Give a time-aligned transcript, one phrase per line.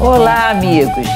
[0.00, 1.08] Olá, amigos.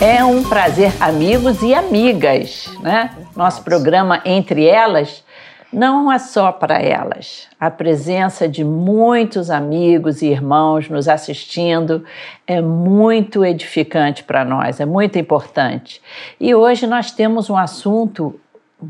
[0.00, 3.16] É um prazer, amigos e amigas, né?
[3.36, 5.24] Nosso programa Entre Elas
[5.72, 7.46] não é só para elas.
[7.60, 12.04] A presença de muitos amigos e irmãos nos assistindo
[12.44, 16.02] é muito edificante para nós, é muito importante.
[16.40, 18.38] E hoje nós temos um assunto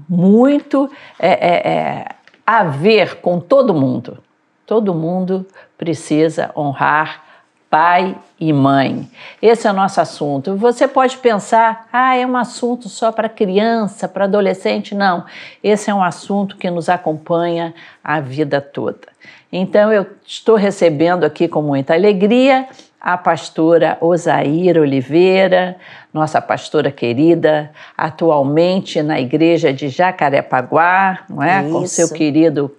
[0.08, 2.04] muito é, é, é,
[2.46, 4.18] a ver com todo mundo.
[4.66, 7.31] Todo mundo precisa honrar
[7.72, 9.08] pai e mãe.
[9.40, 10.54] Esse é o nosso assunto.
[10.56, 14.94] Você pode pensar, ah, é um assunto só para criança, para adolescente.
[14.94, 15.24] Não,
[15.64, 17.72] esse é um assunto que nos acompanha
[18.04, 19.08] a vida toda.
[19.50, 22.68] Então, eu estou recebendo aqui com muita alegria
[23.00, 25.76] a pastora Osaíra Oliveira,
[26.12, 31.62] nossa pastora querida, atualmente na igreja de Jacarepaguá, não é?
[31.62, 31.72] Isso.
[31.72, 32.70] Com seu querido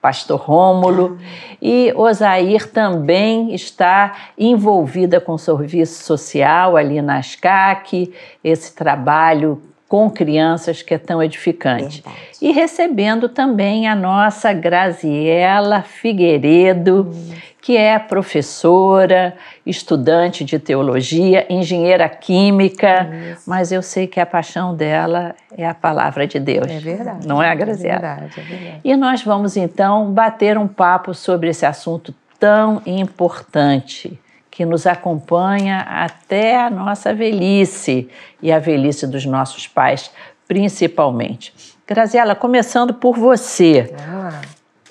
[0.00, 1.18] pastor Rômulo,
[1.60, 9.60] e Osair também está envolvida com serviço social ali na SCAC, esse trabalho
[9.90, 12.00] com crianças que é tão edificante.
[12.00, 12.28] Verdade.
[12.40, 22.08] E recebendo também a nossa Graziela Figueiredo, hum que é professora, estudante de teologia, engenheira
[22.08, 23.42] química, Isso.
[23.46, 26.66] mas eu sei que a paixão dela é a palavra de Deus.
[26.66, 27.28] É verdade.
[27.28, 27.96] Não é, Graziela?
[27.96, 28.80] É verdade, é verdade.
[28.82, 34.18] E nós vamos então bater um papo sobre esse assunto tão importante
[34.60, 38.10] que nos acompanha até a nossa velhice
[38.42, 40.10] e a velhice dos nossos pais,
[40.46, 41.54] principalmente.
[41.86, 43.90] Graziela, começando por você.
[43.98, 44.42] Ah.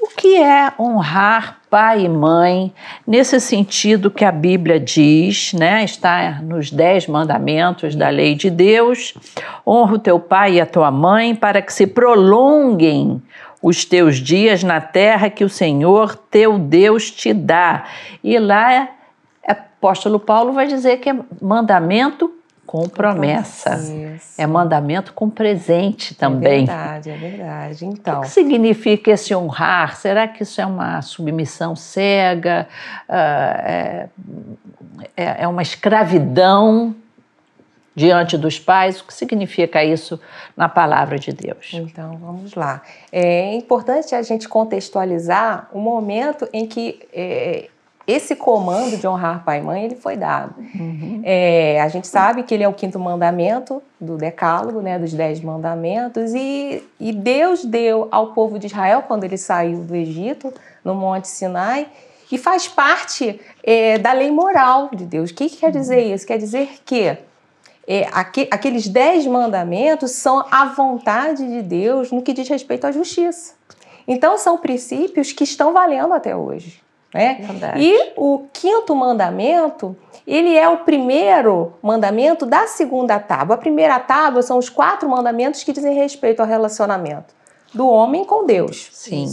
[0.02, 2.74] O que é honrar pai e mãe,
[3.06, 5.84] nesse sentido que a Bíblia diz, né?
[5.84, 9.14] Está nos dez mandamentos da lei de Deus.
[9.68, 13.22] Honra o teu pai e a tua mãe para que se prolonguem
[13.62, 17.84] os teus dias na terra que o Senhor teu Deus te dá.
[18.24, 18.90] E lá,
[19.80, 22.36] apóstolo Paulo vai dizer que é mandamento
[22.66, 23.80] com promessa.
[24.38, 26.66] É mandamento com presente também.
[26.66, 27.86] É verdade, é verdade.
[27.86, 28.20] Então.
[28.20, 29.96] O que significa esse honrar?
[29.96, 32.68] Será que isso é uma submissão cega?
[33.10, 34.10] Uh,
[35.18, 36.94] é, é uma escravidão
[37.96, 39.02] diante dos pais?
[39.02, 40.20] O que significa isso
[40.56, 41.72] na palavra de Deus?
[41.74, 42.84] Então, vamos lá.
[43.12, 47.70] É importante a gente contextualizar o momento em que é,
[48.10, 50.56] esse comando de honrar pai e mãe ele foi dado.
[50.58, 51.22] Uhum.
[51.24, 55.40] É, a gente sabe que ele é o quinto mandamento do Decálogo, né, dos dez
[55.42, 60.54] mandamentos, e, e Deus deu ao povo de Israel quando ele saiu do Egito,
[60.84, 61.88] no Monte Sinai,
[62.32, 65.32] e faz parte é, da lei moral de Deus.
[65.32, 66.26] O que, que quer dizer isso?
[66.26, 67.18] Quer dizer que
[67.88, 72.92] é, aqu aqueles dez mandamentos são a vontade de Deus no que diz respeito à
[72.92, 73.54] justiça.
[74.08, 76.82] Então, são princípios que estão valendo até hoje.
[77.14, 77.42] Né?
[77.78, 79.96] E o quinto mandamento,
[80.28, 83.56] ele é o primeiro mandamento da segunda tábua.
[83.56, 87.34] A primeira tábua são os quatro mandamentos que dizem respeito ao relacionamento
[87.74, 88.90] do homem com Deus.
[88.92, 89.26] Sim.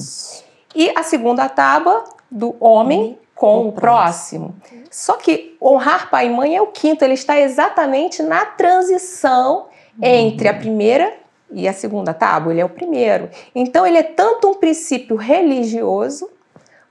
[0.74, 4.54] E a segunda tábua do homem com o próximo.
[4.60, 4.86] próximo.
[4.90, 9.66] Só que honrar pai e mãe é o quinto, ele está exatamente na transição
[10.02, 11.12] entre a primeira
[11.50, 13.28] e a segunda tábua, ele é o primeiro.
[13.54, 16.28] Então ele é tanto um princípio religioso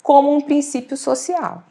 [0.05, 1.63] como um princípio social.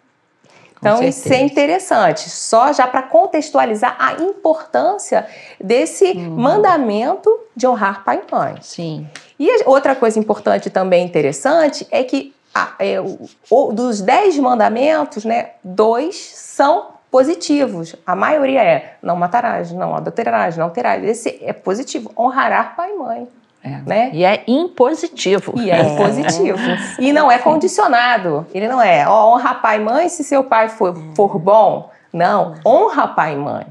[0.77, 5.27] Então, isso é interessante, só já para contextualizar a importância
[5.59, 6.31] desse uhum.
[6.31, 8.57] mandamento de honrar pai e mãe.
[8.61, 9.09] Sim.
[9.39, 12.35] E outra coisa importante também interessante é que
[12.81, 17.95] é, o, o, dos dez mandamentos, né, dois são positivos.
[18.05, 21.05] A maioria é não matarás, não adulterarás, não terás.
[21.05, 23.29] Esse é positivo, honrará pai e mãe.
[23.65, 23.81] É.
[23.87, 24.11] Né?
[24.13, 25.55] E é impositivo.
[25.57, 25.83] E é, é.
[25.83, 26.59] impositivo.
[27.01, 28.47] e não é condicionado.
[28.53, 31.91] Ele não é, ó, honra pai e mãe se seu pai for, for bom.
[32.13, 33.67] Não, honra pai e mãe.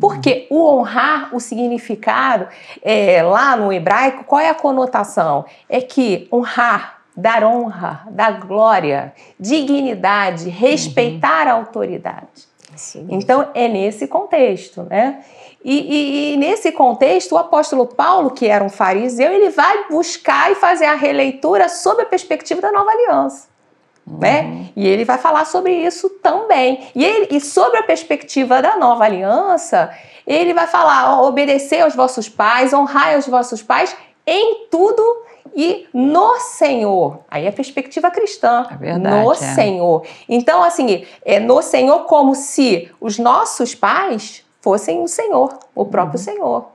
[0.00, 2.48] Porque o honrar, o significado,
[2.82, 5.44] é, lá no hebraico, qual é a conotação?
[5.68, 12.53] É que honrar, dar honra, dar glória, dignidade, respeitar a autoridade.
[12.76, 13.06] Sim.
[13.10, 15.24] Então, é nesse contexto, né?
[15.64, 20.52] E, e, e, nesse contexto, o apóstolo Paulo, que era um fariseu, ele vai buscar
[20.52, 23.48] e fazer a releitura sob a perspectiva da nova aliança.
[24.06, 24.18] Uhum.
[24.18, 24.66] Né?
[24.76, 26.88] E ele vai falar sobre isso também.
[26.94, 29.90] E, ele, e sobre a perspectiva da nova aliança,
[30.26, 33.96] ele vai falar: ó, obedecer aos vossos pais, honrar aos vossos pais
[34.26, 35.02] em tudo
[35.54, 37.20] e no Senhor.
[37.30, 38.66] Aí é a perspectiva cristã.
[38.70, 39.24] É verdade.
[39.24, 39.34] No é.
[39.34, 40.06] Senhor.
[40.28, 46.18] Então, assim, é no Senhor como se os nossos pais fossem o Senhor, o próprio
[46.18, 46.24] uhum.
[46.24, 46.66] Senhor.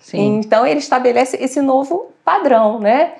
[0.00, 0.36] Sim.
[0.38, 3.14] Então ele estabelece esse novo padrão, né?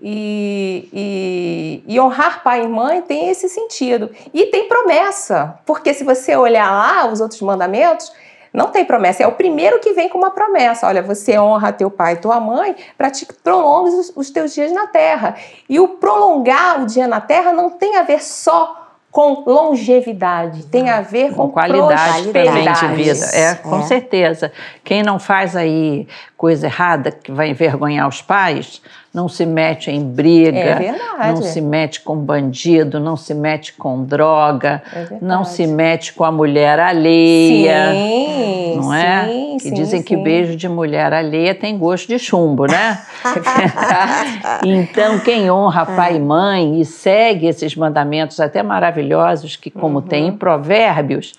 [0.00, 4.10] E, e, e, honrar pai e mãe tem esse sentido.
[4.32, 8.12] E tem promessa, porque se você olhar lá os outros mandamentos,
[8.52, 9.22] não tem promessa.
[9.22, 10.86] É o primeiro que vem com uma promessa.
[10.86, 14.72] Olha, você honra teu pai e tua mãe para te prolongar os, os teus dias
[14.72, 15.34] na terra.
[15.68, 20.90] E o prolongar o dia na terra não tem a ver só com longevidade, tem
[20.90, 23.26] a ver com, com qualidade também de vida.
[23.32, 23.82] É, com é.
[23.82, 24.52] certeza.
[24.84, 26.06] Quem não faz aí
[26.38, 28.80] coisa errada que vai envergonhar os pais,
[29.12, 30.94] não se mete em briga, é
[31.32, 36.24] não se mete com bandido, não se mete com droga, é não se mete com
[36.24, 37.90] a mulher alheia.
[37.90, 39.24] Sim, não é?
[39.26, 40.06] Sim, que sim, dizem sim.
[40.06, 43.02] que beijo de mulher alheia tem gosto de chumbo, né?
[44.64, 50.06] então, quem honra pai e mãe e segue esses mandamentos até maravilhosos, que como uhum.
[50.06, 51.32] tem em provérbios,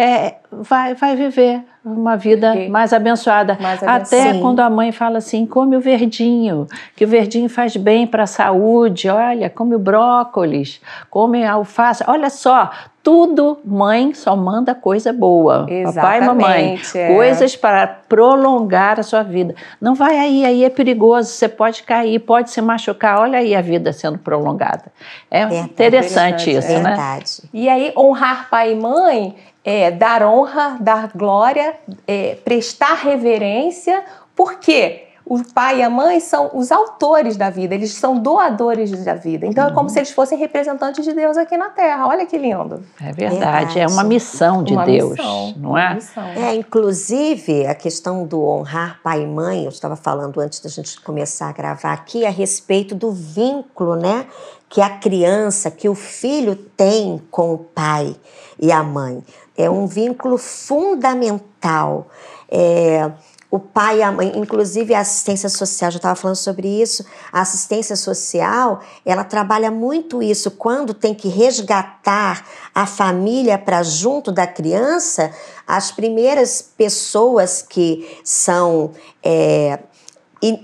[0.00, 3.58] é, vai, vai viver uma vida mais abençoada.
[3.60, 4.02] mais abençoada.
[4.02, 4.40] Até Sim.
[4.40, 6.66] quando a mãe fala assim: come o verdinho,
[6.96, 9.10] que o verdinho faz bem para a saúde.
[9.10, 10.80] Olha, come o brócolis,
[11.10, 12.02] come a alface.
[12.06, 12.70] Olha só,
[13.02, 15.66] tudo mãe só manda coisa boa.
[15.68, 16.80] Exatamente, Papai e mamãe.
[16.94, 17.14] É.
[17.14, 19.54] Coisas para prolongar a sua vida.
[19.80, 23.20] Não vai aí, aí é perigoso, você pode cair, pode se machucar.
[23.20, 24.92] Olha aí a vida sendo prolongada.
[25.30, 25.70] É Verdade.
[25.70, 26.78] interessante isso, é.
[26.78, 26.90] né?
[26.90, 27.42] Verdade.
[27.52, 31.74] E aí, honrar pai e mãe é, dar honra, dar glória,
[32.06, 34.02] é, prestar reverência,
[34.34, 39.14] porque o pai e a mãe são os autores da vida, eles são doadores da
[39.14, 39.46] vida.
[39.46, 39.70] Então uhum.
[39.70, 39.88] é como uhum.
[39.88, 42.08] se eles fossem representantes de Deus aqui na Terra.
[42.08, 42.82] Olha que lindo.
[43.00, 43.78] É verdade, verdade.
[43.78, 45.94] é uma missão de uma Deus, missão, não é?
[45.94, 46.24] Missão.
[46.24, 51.00] É, inclusive a questão do honrar pai e mãe, eu estava falando antes da gente
[51.00, 54.26] começar a gravar aqui a respeito do vínculo, né,
[54.68, 58.16] que a criança, que o filho tem com o pai
[58.58, 59.22] e a mãe
[59.56, 62.08] é um vínculo fundamental.
[62.50, 63.12] É,
[63.50, 67.04] o pai e a mãe, inclusive a assistência social, já estava falando sobre isso.
[67.32, 74.30] A assistência social, ela trabalha muito isso quando tem que resgatar a família para junto
[74.30, 75.32] da criança.
[75.66, 79.80] As primeiras pessoas que são é,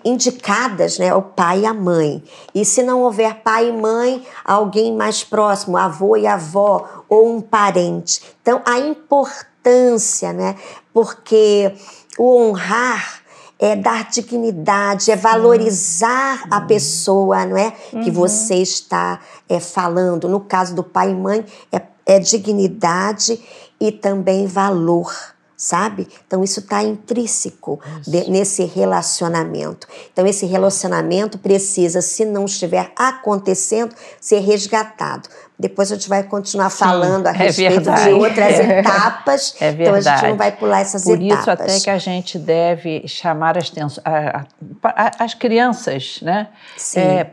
[0.05, 2.23] indicadas, né, o pai e a mãe.
[2.55, 7.41] E se não houver pai e mãe, alguém mais próximo, avô e avó ou um
[7.41, 8.23] parente.
[8.41, 10.57] Então a importância, né,
[10.95, 11.75] porque
[12.19, 13.23] o honrar
[13.59, 18.03] é dar dignidade, é valorizar a pessoa, não é, uhum.
[18.03, 20.29] que você está é, falando.
[20.29, 23.41] No caso do pai e mãe é, é dignidade
[23.81, 25.13] e também valor
[25.57, 26.07] sabe?
[26.27, 29.89] Então isso está intrínseco de, nesse relacionamento.
[30.13, 35.29] Então esse relacionamento precisa, se não estiver acontecendo, ser resgatado.
[35.59, 39.57] Depois a gente vai continuar Sim, falando a é respeito de outras etapas.
[39.59, 40.01] É verdade.
[40.01, 41.35] Então a gente não vai pular essas Por etapas.
[41.35, 43.73] Por isso até que a gente deve chamar as,
[45.19, 46.49] as crianças, né?
[46.77, 47.01] Sim.
[47.01, 47.31] É,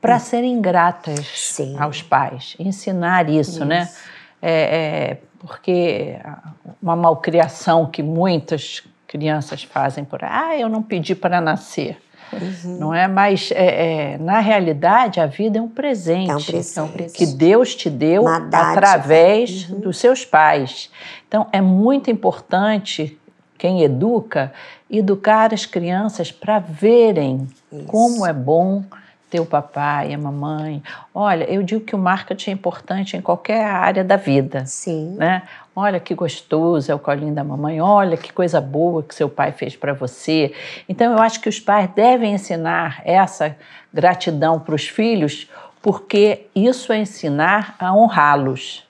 [0.00, 1.76] para serem gratas Sim.
[1.78, 3.82] aos pais, ensinar isso, né?
[3.82, 3.94] isso.
[3.94, 4.00] né?
[4.40, 6.16] É, é, porque
[6.80, 11.98] uma malcriação que muitas crianças fazem por ah, eu não pedi para nascer.
[12.32, 12.78] Uhum.
[12.78, 13.06] Não é?
[13.06, 17.12] Mas é, é, na realidade a vida é um presente, é um presente.
[17.12, 19.80] que Deus te deu através uhum.
[19.80, 20.90] dos seus pais.
[21.28, 23.18] Então é muito importante
[23.58, 24.52] quem educa
[24.90, 27.84] educar as crianças para verem Isso.
[27.86, 28.84] como é bom
[29.28, 30.82] ter o papai, a mamãe.
[31.12, 34.64] Olha, eu digo que o marketing é importante em qualquer área da vida.
[34.66, 35.16] Sim.
[35.16, 35.42] Né?
[35.78, 37.82] Olha que gostoso é o colinho da mamãe.
[37.82, 40.54] Olha que coisa boa que seu pai fez para você.
[40.88, 43.54] Então eu acho que os pais devem ensinar essa
[43.92, 45.50] gratidão para os filhos,
[45.82, 48.86] porque isso é ensinar a honrá-los.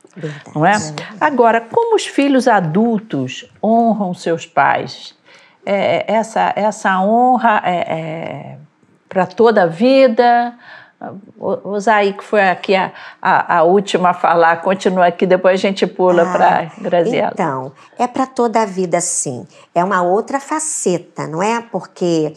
[0.54, 0.76] Não é?
[1.20, 5.12] Agora, como os filhos adultos honram seus pais?
[5.66, 8.58] É, essa, essa honra é, é
[9.08, 10.54] para toda a vida.
[11.38, 15.56] O Zay, que foi aqui a, a, a, última a falar, continua aqui, depois a
[15.62, 17.32] gente pula ah, para Graziela.
[17.34, 19.46] Então, é para toda a vida, sim.
[19.74, 21.60] É uma outra faceta, não é?
[21.60, 22.32] Porque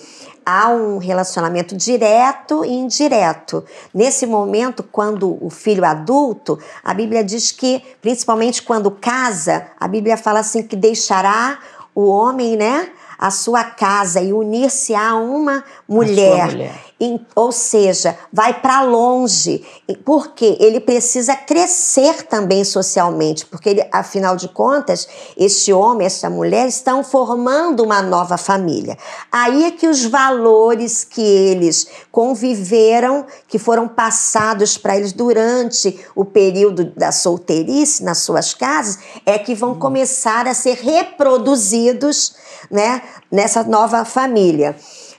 [0.45, 3.63] há um relacionamento direto e indireto.
[3.93, 10.17] Nesse momento, quando o filho adulto, a Bíblia diz que, principalmente quando casa, a Bíblia
[10.17, 11.59] fala assim que deixará
[11.95, 12.89] o homem, né?
[13.19, 16.45] a sua casa e unir-se a uma mulher.
[16.47, 16.88] mulher.
[17.33, 19.65] Ou seja, vai para longe,
[20.03, 26.67] porque ele precisa crescer também socialmente, porque ele, afinal de contas, este homem, esta mulher
[26.67, 28.97] estão formando uma nova família.
[29.31, 36.25] Aí é que os valores que eles conviveram, que foram passados para eles durante o
[36.25, 39.79] período da solteirice nas suas casas, é que vão hum.
[39.79, 42.35] começar a ser reproduzidos
[42.69, 43.01] né,
[43.31, 44.75] nessa nova família.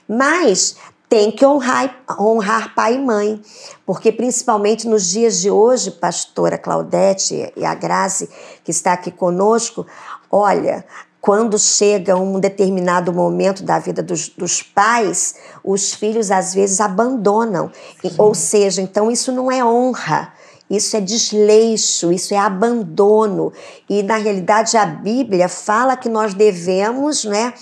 [0.07, 0.75] Mas
[1.11, 3.41] tem que honrar, honrar pai e mãe,
[3.85, 8.29] porque principalmente nos dias de hoje, pastora Claudete e a Grazi,
[8.63, 9.85] que está aqui conosco,
[10.31, 10.85] olha,
[11.19, 17.69] quando chega um determinado momento da vida dos, dos pais, os filhos às vezes abandonam.
[18.17, 20.31] Ou seja, então isso não é honra.
[20.69, 23.51] Isso é desleixo, isso é abandono.
[23.89, 27.53] E na realidade a Bíblia fala que nós devemos, né,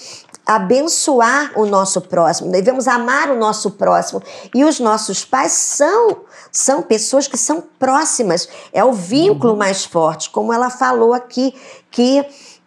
[0.50, 4.22] abençoar o nosso próximo, devemos amar o nosso próximo.
[4.54, 9.60] E os nossos pais são são pessoas que são próximas, é o vínculo uhum.
[9.60, 11.54] mais forte, como ela falou aqui,
[11.92, 12.26] que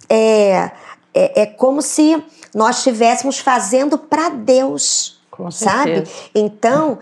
[0.08, 0.70] é,
[1.12, 2.22] é, é como se
[2.54, 5.20] nós estivéssemos fazendo para Deus.
[5.50, 6.06] sabe?
[6.32, 6.98] Então,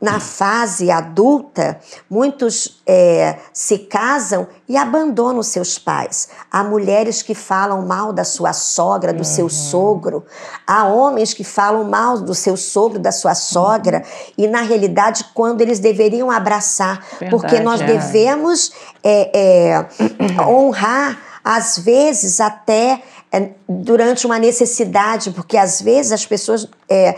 [0.00, 1.78] na fase adulta,
[2.08, 6.30] muitos é, se casam e abandonam seus pais.
[6.50, 9.24] Há mulheres que falam mal da sua sogra, do uhum.
[9.24, 10.24] seu sogro.
[10.66, 13.98] Há homens que falam mal do seu sogro, da sua sogra.
[13.98, 14.32] Uhum.
[14.38, 17.04] E, na realidade, quando eles deveriam abraçar.
[17.18, 17.84] Verdade, porque nós é.
[17.84, 18.72] devemos
[19.04, 19.86] é, é
[20.42, 23.02] honrar, às vezes, até
[23.32, 27.16] é, durante uma necessidade, porque às vezes as pessoas é, é,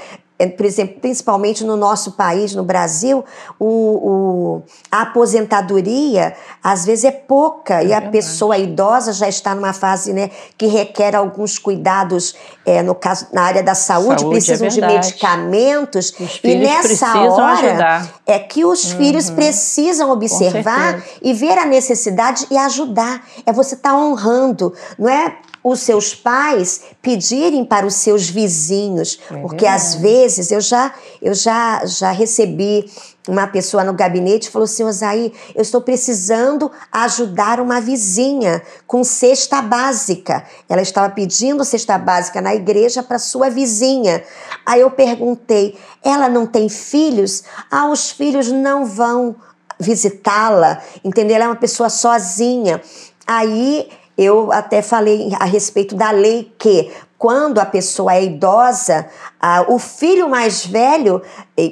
[0.56, 3.24] por exemplo, principalmente no nosso país, no Brasil,
[3.58, 9.54] o, o, a aposentadoria às vezes é pouca é e a pessoa idosa já está
[9.54, 12.34] numa fase né, que requer alguns cuidados,
[12.66, 17.20] é, no caso na área da saúde, saúde é precisam é de medicamentos e nessa
[17.20, 18.14] hora ajudar.
[18.26, 18.98] é que os uhum.
[18.98, 23.24] filhos precisam observar e ver a necessidade e ajudar.
[23.46, 29.20] É você estar tá honrando, não é os seus pais pedirem para os seus vizinhos,
[29.30, 32.90] é porque às vezes eu já eu já já recebi
[33.28, 39.62] uma pessoa no gabinete falou assim, Osaí, eu estou precisando ajudar uma vizinha com cesta
[39.62, 40.44] básica.
[40.68, 44.24] Ela estava pedindo cesta básica na igreja para sua vizinha.
[44.66, 47.44] Aí eu perguntei, ela não tem filhos?
[47.70, 49.36] Ah, os filhos não vão
[49.78, 51.36] visitá-la, entendeu?
[51.36, 52.80] Ela é uma pessoa sozinha.
[53.26, 56.90] Aí eu até falei a respeito da lei que
[57.22, 59.06] quando a pessoa é idosa,
[59.40, 61.22] ah, o filho mais velho,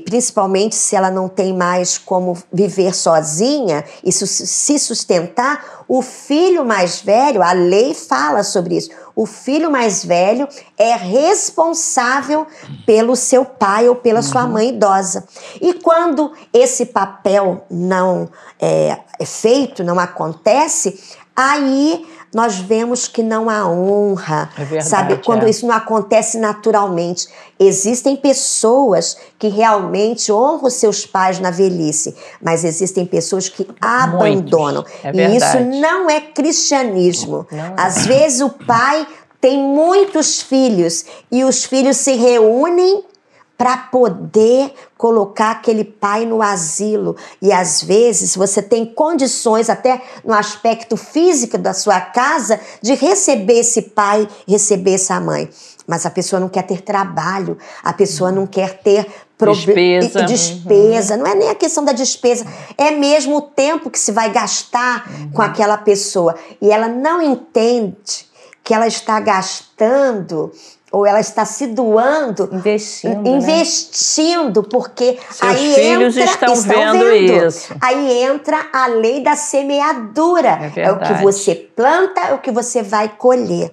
[0.04, 7.00] principalmente se ela não tem mais como viver sozinha e se sustentar, o filho mais
[7.00, 8.90] velho, a lei fala sobre isso.
[9.16, 10.47] O filho mais velho
[10.78, 12.47] é responsável
[12.87, 14.52] pelo seu pai ou pela sua uhum.
[14.52, 15.25] mãe idosa.
[15.61, 18.28] E quando esse papel não
[18.61, 20.97] é, é feito, não acontece,
[21.40, 25.16] aí nós vemos que não há honra, é verdade, sabe?
[25.16, 25.50] Quando é.
[25.50, 27.26] isso não acontece naturalmente.
[27.59, 34.85] Existem pessoas que realmente honram seus pais na velhice, mas existem pessoas que abandonam.
[35.02, 37.47] É e isso não é cristianismo.
[37.50, 37.75] Não, não.
[37.76, 39.06] Às vezes o pai
[39.40, 43.04] tem muitos filhos e os filhos se reúnem
[43.61, 47.14] para poder colocar aquele pai no asilo.
[47.43, 53.59] E às vezes você tem condições, até no aspecto físico da sua casa, de receber
[53.59, 55.50] esse pai, receber essa mãe.
[55.87, 59.07] Mas a pessoa não quer ter trabalho, a pessoa não quer ter
[60.17, 60.25] despesa.
[60.25, 61.14] despesa.
[61.17, 61.21] Uhum.
[61.21, 62.47] Não é nem a questão da despesa,
[62.79, 65.33] é mesmo o tempo que se vai gastar uhum.
[65.33, 66.35] com aquela pessoa.
[66.62, 68.31] E ela não entende
[68.64, 70.50] que ela está gastando
[70.92, 73.30] ou ela está se doando, investindo, né?
[73.30, 74.68] investindo, né?
[74.68, 77.75] porque Seus aí filhos entra, estão, estão vendo, vendo, isso.
[77.80, 80.73] Aí entra a lei da semeadura.
[80.75, 83.73] É, é, o que você planta, é o que você vai colher.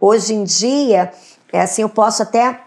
[0.00, 1.12] Hoje em dia,
[1.52, 2.60] é assim, eu posso até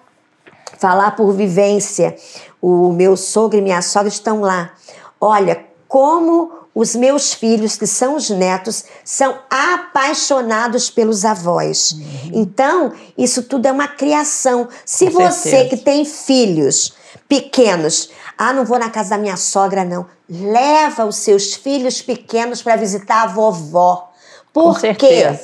[0.77, 2.15] falar por vivência.
[2.62, 4.72] O meu sogro e minha sogra estão lá.
[5.20, 11.94] Olha como os meus filhos, que são os netos, são apaixonados pelos avós.
[11.94, 12.32] Uhum.
[12.34, 14.70] Então, isso tudo é uma criação.
[14.86, 15.70] Se Com você certeza.
[15.70, 16.94] que tem filhos
[17.28, 20.06] pequenos, ah, não vou na casa da minha sogra, não.
[20.30, 24.12] Leva os seus filhos pequenos para visitar a vovó.
[24.54, 25.36] Porque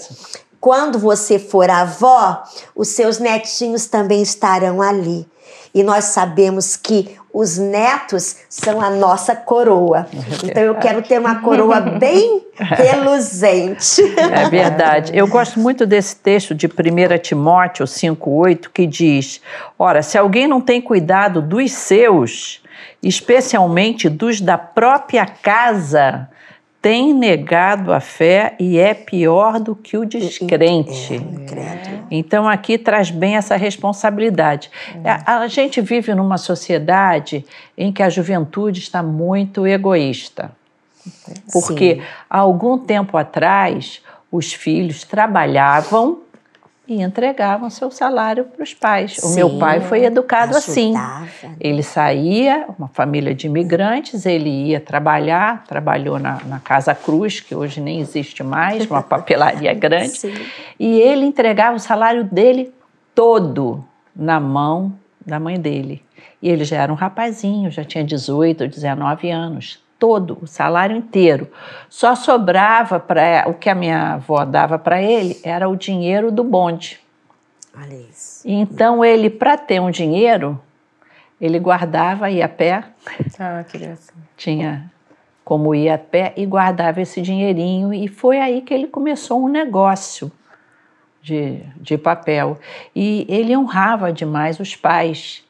[0.61, 2.43] quando você for avó,
[2.75, 5.27] os seus netinhos também estarão ali.
[5.73, 10.07] E nós sabemos que os netos são a nossa coroa.
[10.13, 14.03] É então eu quero ter uma coroa bem reluzente.
[14.15, 15.11] É verdade.
[15.15, 16.69] Eu gosto muito desse texto de 1
[17.23, 19.41] Timóteo 5,8 que diz:
[19.79, 22.61] Ora, se alguém não tem cuidado dos seus,
[23.01, 26.29] especialmente dos da própria casa,
[26.83, 31.13] tem negado a fé e é pior do que o descrente.
[31.13, 34.69] É, então aqui traz bem essa responsabilidade.
[35.01, 35.09] É.
[35.25, 37.45] A, a gente vive numa sociedade
[37.77, 40.51] em que a juventude está muito egoísta.
[41.53, 42.01] Porque Sim.
[42.29, 46.22] há algum tempo atrás os filhos trabalhavam
[46.99, 49.15] e entregavam seu salário para os pais.
[49.15, 50.95] Sim, o meu pai foi educado assim.
[50.95, 51.55] ajudava.
[51.59, 57.55] Ele saía, uma família de imigrantes, ele ia trabalhar, trabalhou na, na Casa Cruz, que
[57.55, 60.33] hoje nem existe mais, uma papelaria grande, Sim.
[60.79, 62.73] e ele entregava o salário dele
[63.13, 63.83] todo
[64.15, 64.93] na mão
[65.25, 66.01] da mãe dele.
[66.41, 69.81] E ele já era um rapazinho, já tinha 18 ou 19 anos.
[70.03, 71.47] Todo, o salário inteiro.
[71.87, 73.45] Só sobrava para.
[73.47, 76.99] O que a minha avó dava para ele era o dinheiro do bonde.
[77.73, 78.45] Olha isso.
[78.45, 80.61] E Então ele, para ter um dinheiro,
[81.39, 82.83] ele guardava, ia a pé,
[83.39, 84.11] Ah, que graça.
[84.35, 84.91] tinha
[85.45, 87.93] como ir a pé e guardava esse dinheirinho.
[87.93, 90.29] E foi aí que ele começou um negócio
[91.21, 92.59] de, de papel.
[92.93, 95.45] E ele honrava demais os pais.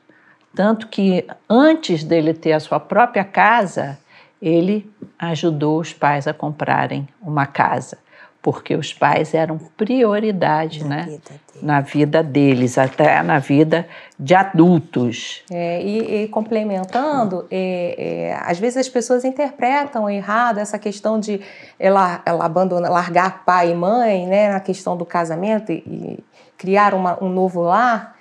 [0.54, 3.98] Tanto que antes dele ter a sua própria casa,
[4.44, 7.98] ele ajudou os pais a comprarem uma casa.
[8.42, 11.04] Porque os pais eram prioridade Na né?
[11.04, 11.66] vida dele.
[11.66, 13.88] na vida deles, até na vida
[14.20, 15.42] de adultos.
[15.50, 21.40] É, e, e complementando, é, é, às vezes as pessoas interpretam errado essa questão de
[21.80, 26.24] ela, ela abandonar, largar pai e mãe, né, na questão do casamento e, e
[26.58, 28.13] criar uma- um novo lar.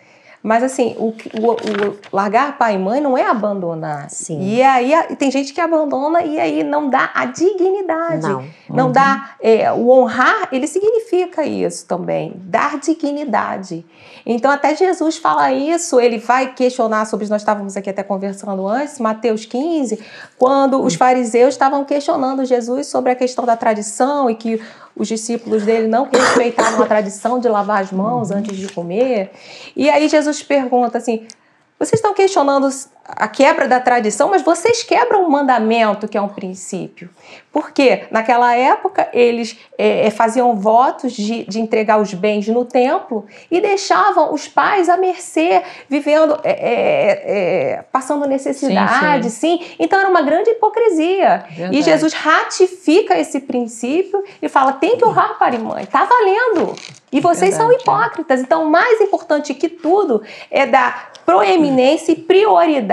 [0.42, 4.11] Mas assim, o, o- o largar pai e mãe não é abandonar.
[4.11, 4.40] Sim.
[4.42, 8.26] E aí a- tem gente que abandona e aí não dá a dignidade.
[8.28, 8.44] Não.
[8.68, 9.34] Não dá.
[9.40, 13.84] é, o honrar, ele significa isso também, dar dignidade.
[14.25, 17.28] Então, até Jesus fala isso, ele vai questionar sobre.
[17.28, 19.99] Nós estávamos aqui até conversando antes, Mateus 15,
[20.38, 24.61] quando os fariseus estavam questionando Jesus sobre a questão da tradição e que
[24.94, 29.30] os discípulos dele não respeitavam a tradição de lavar as mãos antes de comer.
[29.75, 31.26] E aí Jesus pergunta assim:
[31.78, 32.68] vocês estão questionando
[33.04, 37.11] a quebra da tradição, mas vocês quebram um mandamento que é um princípio.
[37.52, 43.26] Porque naquela época eles é, é, faziam votos de, de entregar os bens no templo
[43.50, 50.09] e deixavam os pais à mercê, vivendo, é, é, é, passando necessidade, sim, Então era
[50.09, 51.44] uma grande hipocrisia.
[51.50, 51.78] Verdade.
[51.78, 56.74] E Jesus ratifica esse princípio e fala: tem que honrar pai e mãe, tá valendo.
[57.11, 57.92] E vocês são Verdade, é.
[57.92, 58.40] hipócritas.
[58.40, 62.91] Então, mais importante que tudo é dar proeminência e prioridade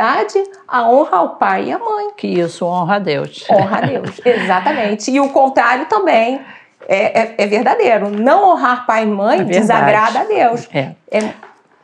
[0.67, 2.12] à honra ao pai e à mãe.
[2.17, 3.45] Que isso honra a Deus.
[3.49, 5.12] Honra a Deus, exatamente.
[5.12, 6.41] E o contrário também
[6.88, 8.09] é, é- é verdadeiro.
[8.09, 10.67] Não honrar pai e mãe É desagrada a Deus.
[10.73, 10.91] É.
[11.12, 11.33] É,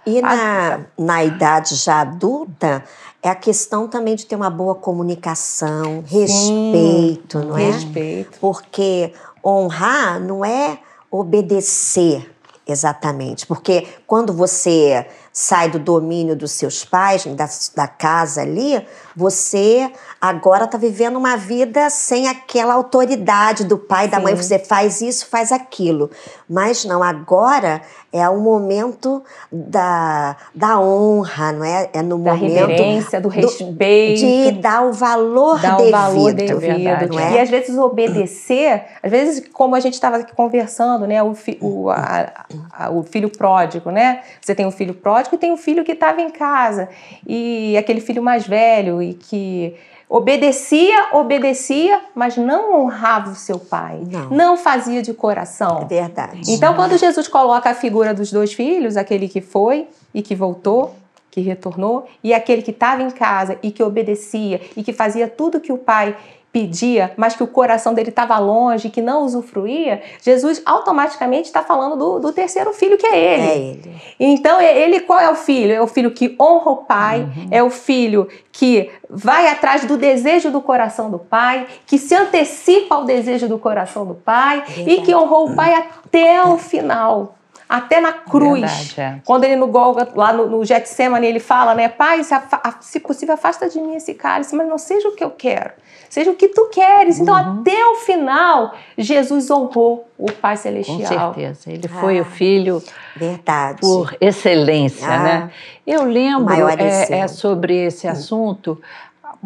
[0.06, 2.84] E na, na idade já adulta,
[3.24, 7.64] é a questão também de ter uma boa comunicação, respeito, não é?
[7.72, 8.38] respeito.
[8.40, 9.12] Porque
[9.44, 10.78] honrar não é
[11.10, 12.32] obedecer
[12.68, 13.46] exatamente.
[13.46, 15.06] Porque quando você
[15.38, 17.46] sai do domínio dos seus pais, da,
[17.76, 18.82] da casa ali,
[19.14, 24.34] você agora está vivendo uma vida sem aquela autoridade do pai, da mãe.
[24.38, 24.42] Sim.
[24.44, 26.10] Você faz isso, faz aquilo.
[26.50, 27.82] Mas não, agora
[28.14, 29.22] é o momento
[29.52, 31.90] da, da honra, não é?
[31.94, 34.22] É no Da momento reverência, do respeito.
[34.22, 35.88] de dar o valor Dar devido.
[35.88, 37.08] o valor devido.
[37.14, 37.34] não é?
[37.34, 41.22] E às vezes obedecer, às vezes, como a gente estava aqui conversando, né?
[41.22, 44.22] O, fi- o, a- a- o filho pródigo, né?
[44.42, 46.90] Você tem um filho pródigo e tem um filho que estava em casa.
[47.26, 49.76] E aquele filho mais velho e que
[50.10, 54.02] obedecia, obedecia, mas não honrava o seu pai.
[54.06, 54.30] Não.
[54.58, 55.80] fazia de coração.
[55.82, 56.42] É verdade.
[56.48, 60.96] Então, quando Jesus coloca a figura dos dois filhos, aquele que foi e que voltou,
[61.32, 65.60] que retornou, e aquele que estava em casa e que obedecia e que fazia tudo
[65.60, 66.16] que o pai
[66.56, 71.98] pedia, mas que o coração dele estava longe, que não usufruía, Jesus automaticamente está falando
[71.98, 73.44] do, do terceiro filho, que é ele.
[73.44, 73.96] É ele.
[74.18, 75.74] Então, é- ele qual é o filho?
[75.74, 80.50] É o filho que honra o pai, é o filho que vai atrás do desejo
[80.50, 85.02] do coração do pai, que se antecipa ao desejo do coração do pai e Verdade.
[85.02, 87.36] que honrou o pai até o final.
[87.68, 88.62] Até na cruz.
[88.62, 89.22] Verdade, é.
[89.26, 91.90] Quando ele no Golga, lá no, no Getsemane, ele fala, né?
[91.90, 92.36] Pai, se,
[92.82, 95.72] se possível, afasta de mim esse cálice, mas não seja o que eu quero,
[96.08, 97.20] seja o que tu queres.
[97.20, 97.62] Então, Uhum.
[97.62, 101.34] até o final, Jesus honrou o Pai Com Celestial.
[101.34, 101.72] certeza.
[101.72, 102.22] Ele foi Ah.
[102.22, 102.84] o filho
[103.16, 103.82] Verdade.
[103.82, 105.24] por excelência, Ah.
[105.24, 105.52] né?
[105.88, 107.16] Eu lembro é, exemplo.
[107.16, 108.80] é, sobre esse assunto.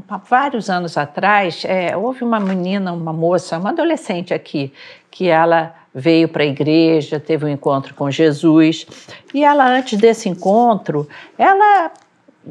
[0.09, 4.73] Há vários anos atrás, é, houve uma menina, uma moça, uma adolescente aqui,
[5.11, 8.85] que ela veio para a igreja, teve um encontro com Jesus,
[9.33, 11.91] e ela, antes desse encontro, ela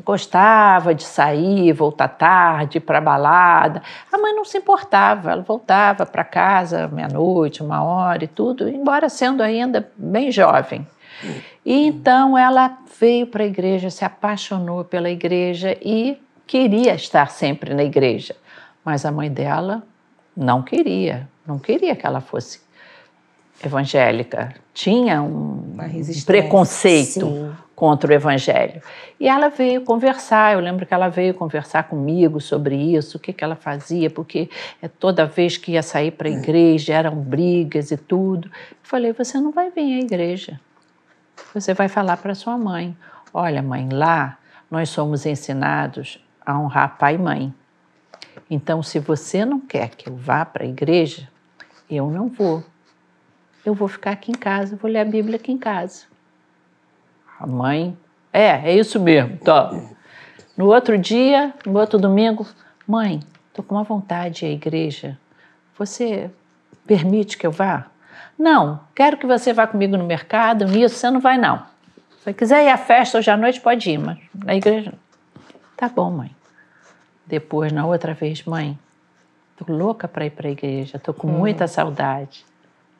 [0.04, 3.82] gostava de sair, voltar tarde, para balada.
[4.12, 9.08] A mãe não se importava, ela voltava para casa meia-noite, uma hora e tudo, embora
[9.08, 10.86] sendo ainda bem jovem.
[11.64, 17.74] E então ela veio para a igreja, se apaixonou pela igreja e queria estar sempre
[17.74, 18.36] na igreja.
[18.84, 19.82] Mas a mãe dela
[20.36, 22.60] não queria, não queria que ela fosse
[23.64, 25.76] evangélica, tinha um
[26.24, 27.52] preconceito Sim.
[27.74, 28.80] contra o evangelho.
[29.18, 33.32] E ela veio conversar, eu lembro que ela veio conversar comigo sobre isso, o que,
[33.32, 34.48] que ela fazia, porque
[34.80, 38.48] é toda vez que ia sair para a igreja eram brigas e tudo.
[38.48, 40.60] Eu falei, você não vai vir à igreja,
[41.52, 42.96] você vai falar para sua mãe,
[43.34, 44.38] olha mãe, lá
[44.70, 47.54] nós somos ensinados a honrar pai e mãe.
[48.50, 51.28] Então, se você não quer que eu vá para a igreja,
[51.90, 52.62] eu não vou
[53.68, 56.04] eu vou ficar aqui em casa, vou ler a Bíblia aqui em casa.
[57.38, 57.96] A mãe,
[58.32, 59.70] é, é isso mesmo, tá.
[60.56, 62.46] No outro dia, no outro domingo,
[62.86, 63.20] mãe,
[63.52, 65.18] tô com uma vontade à igreja.
[65.78, 66.30] Você
[66.86, 67.86] permite que eu vá?
[68.38, 71.62] Não, quero que você vá comigo no mercado, nisso você não vai não.
[72.24, 74.98] Se quiser ir à festa hoje à noite, pode ir, mas na igreja não.
[75.76, 76.34] Tá bom, mãe.
[77.26, 78.78] Depois, na outra vez, mãe,
[79.56, 81.38] tô louca para ir para a igreja, tô com hum.
[81.38, 82.47] muita saudade.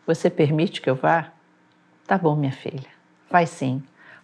[0.09, 1.27] Você permite que eu vá?
[2.07, 2.89] Tá bom, minha filha.
[3.31, 3.83] Vai sim.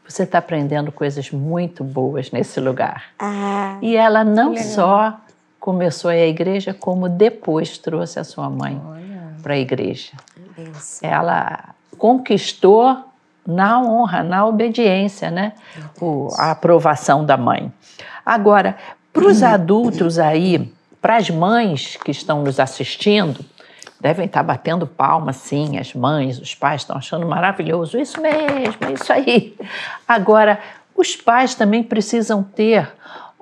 [0.08, 3.10] Você está aprendendo coisas muito boas nesse lugar.
[3.18, 5.20] Ah, e ela não só
[5.60, 8.80] começou a ir à igreja, como depois trouxe a sua mãe
[9.42, 10.12] para a igreja.
[11.02, 13.04] Ela conquistou
[13.46, 15.52] na honra, na obediência, né?
[16.00, 17.70] O, a aprovação da mãe.
[18.24, 18.78] Agora,
[19.12, 23.44] para os adultos aí, para as mães que estão nos assistindo,
[24.04, 27.98] devem estar batendo palma, sim, as mães, os pais estão achando maravilhoso.
[27.98, 29.56] Isso mesmo, isso aí.
[30.06, 30.60] Agora,
[30.94, 32.86] os pais também precisam ter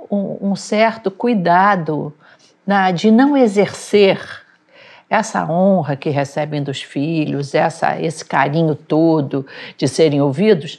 [0.09, 2.15] um, um certo cuidado
[2.65, 4.21] na, de não exercer
[5.11, 9.45] essa honra que recebem dos filhos, essa, esse carinho todo
[9.77, 10.79] de serem ouvidos,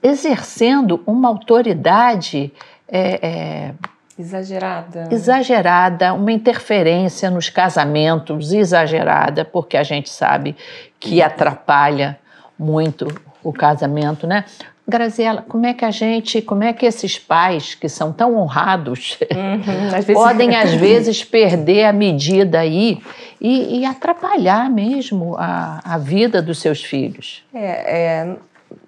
[0.00, 2.52] exercendo uma autoridade
[2.86, 3.74] é, é,
[4.18, 5.08] Exagerada.
[5.10, 10.54] Exagerada, uma interferência nos casamentos, exagerada, porque a gente sabe
[11.00, 12.18] que atrapalha
[12.58, 13.08] muito
[13.42, 14.44] o casamento, né?
[14.86, 19.16] Graziela, como é que a gente, como é que esses pais que são tão honrados
[19.30, 23.00] uhum, às podem às vezes perder a medida aí
[23.40, 27.44] e, e atrapalhar mesmo a, a, vida dos seus filhos?
[27.54, 28.36] É, é,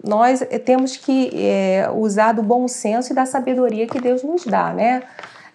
[0.02, 4.72] nós temos que é, usar do bom senso e da sabedoria que Deus nos dá,
[4.72, 5.02] né?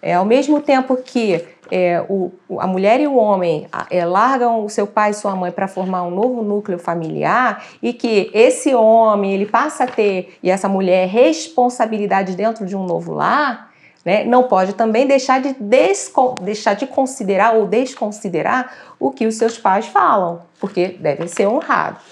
[0.02, 4.68] É, ao mesmo tempo que é, o, a mulher e o homem é, largam o
[4.68, 9.34] seu pai e sua mãe para formar um novo núcleo familiar e que esse homem
[9.34, 13.70] ele passa a ter e essa mulher responsabilidade dentro de um novo lar,
[14.04, 15.54] né, não pode também deixar de,
[16.40, 22.02] deixar de considerar ou desconsiderar o que os seus pais falam, porque devem ser honrados.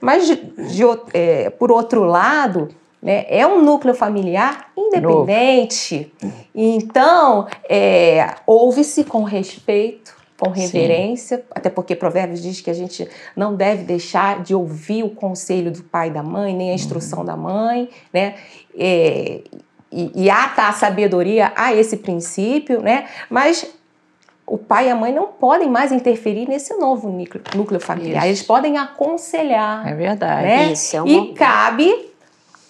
[0.00, 0.82] Mas, de, de,
[1.12, 2.68] é, por outro lado,
[3.02, 6.12] né, é um núcleo familiar independente.
[6.22, 6.34] Novo.
[6.54, 11.44] Então, é, ouve-se com respeito, com reverência, Sim.
[11.50, 15.82] até porque Provérbios diz que a gente não deve deixar de ouvir o conselho do
[15.82, 17.24] pai e da mãe, nem a instrução uhum.
[17.24, 18.34] da mãe, né?
[18.78, 19.40] É,
[19.90, 23.06] e, e ata a sabedoria a esse princípio, né?
[23.30, 23.66] Mas
[24.46, 28.20] o pai e a mãe não podem mais interferir nesse novo núcleo, núcleo familiar.
[28.20, 28.28] Isso.
[28.28, 29.86] Eles podem aconselhar.
[29.86, 30.46] É verdade.
[30.46, 30.72] Né?
[30.72, 31.08] Isso é uma...
[31.10, 32.12] E cabe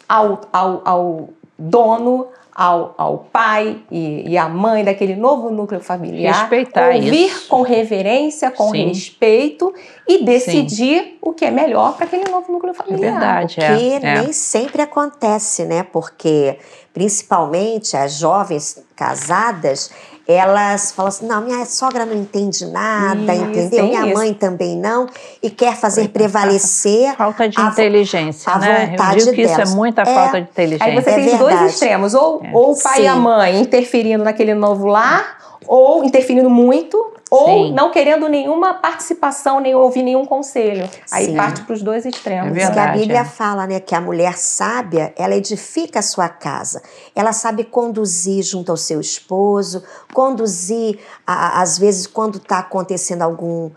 [0.09, 6.41] ao, ao, ao dono, ao, ao pai e, e à mãe daquele novo núcleo familiar.
[6.41, 7.49] Respeitar ouvir isso.
[7.49, 8.87] com reverência, com Sim.
[8.89, 9.75] respeito
[10.09, 11.19] e decidir Sim.
[11.21, 13.09] o que é melhor para aquele novo núcleo familiar.
[13.09, 13.55] É verdade.
[13.55, 14.33] O que é, nem é.
[14.33, 15.83] sempre acontece, né?
[15.83, 16.59] Porque,
[16.95, 19.91] principalmente, as jovens casadas
[20.29, 23.85] elas falam assim: não, minha sogra não entende nada, isso, entendeu?
[23.87, 24.15] Minha isso.
[24.15, 25.09] mãe também não,
[25.43, 27.15] e quer fazer prevalecer.
[27.17, 28.87] Falta de a, inteligência, a né?
[28.91, 29.69] vontade Eu digo que delas.
[29.69, 30.87] isso é muita é, falta de inteligência.
[30.87, 31.57] Aí você é tem verdade.
[31.57, 32.51] dois extremos: ou, é.
[32.53, 33.03] ou o pai Sim.
[33.03, 37.73] e a mãe interferindo naquele novo lar, ou interferindo muito, ou Sim.
[37.73, 40.89] não querendo nenhuma participação, nem ouvir nenhum conselho.
[41.11, 41.37] Aí Sim.
[41.37, 42.51] parte para os dois extremos.
[42.51, 43.25] É verdade, a Bíblia é.
[43.25, 46.83] fala né, que a mulher sábia, ela edifica a sua casa.
[47.15, 49.83] Ela sabe conduzir junto ao seu esposo,
[50.15, 53.71] conduzir, a, às vezes, quando está acontecendo algum,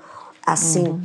[0.45, 0.88] assim...
[0.88, 1.01] Uhum.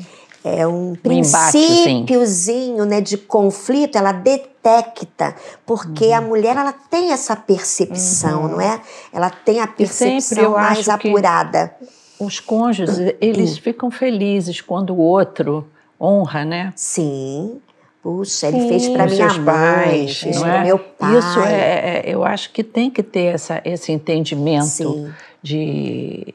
[0.46, 6.14] É um princípiozinho né, de conflito, ela detecta, porque uhum.
[6.16, 8.48] a mulher ela tem essa percepção, uhum.
[8.48, 8.78] não é?
[9.10, 11.74] Ela tem a percepção mais apurada.
[11.80, 15.66] Que os cônjuges, eles ficam felizes quando o outro
[16.00, 16.72] honra, né?
[16.76, 17.60] Sim.
[18.02, 20.64] Puxa, ele Sim, fez para minha mãe, pais, fez para é?
[20.64, 21.18] meu pai.
[21.18, 25.10] Isso é, é, eu acho que tem que ter essa, esse entendimento
[25.42, 26.34] de,